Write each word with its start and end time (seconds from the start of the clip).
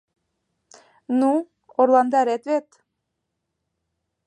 —Ну, 1.19 1.31
орландарет 1.79 2.43
вет! 2.49 2.67